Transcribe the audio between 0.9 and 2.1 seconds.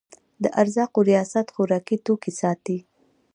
ریاست خوراکي